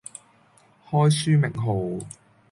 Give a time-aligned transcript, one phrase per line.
[0.89, 2.07] 開書名號